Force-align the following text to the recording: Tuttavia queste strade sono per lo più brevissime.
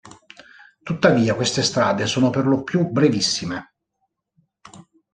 Tuttavia 0.81 1.35
queste 1.35 1.61
strade 1.61 2.07
sono 2.07 2.31
per 2.31 2.47
lo 2.47 2.63
più 2.63 2.87
brevissime. 2.89 3.71